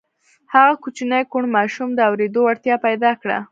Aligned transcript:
هغه 0.53 0.73
کوچني 0.83 1.21
کوڼ 1.31 1.43
ماشوم 1.55 1.89
د 1.95 1.99
اورېدو 2.09 2.39
وړتیا 2.45 2.75
پیدا 2.85 3.11
کړه 3.21 3.37